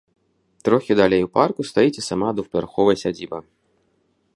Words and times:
Трохі 0.69 0.97
далей 1.01 1.25
у 1.27 1.31
парку 1.39 1.67
стаіць 1.73 1.99
і 2.03 2.07
сама 2.09 2.33
двухпавярховая 2.41 2.97
сядзіба. 3.05 3.39